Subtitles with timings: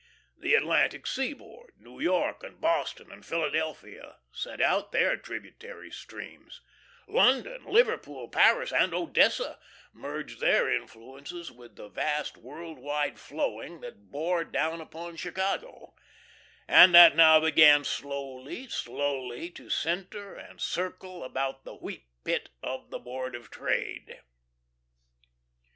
[0.35, 6.59] The Atlantic Seaboard, New York, and Boston and Philadelphia sent out their tributary streams;
[7.07, 9.59] London, Liverpool, Paris, and Odessa
[9.93, 15.93] merged their influences with the vast world wide flowing that bore down upon Chicago,
[16.67, 22.89] and that now began slowly, slowly to centre and circle about the Wheat Pit of
[22.89, 24.19] the Board of Trade.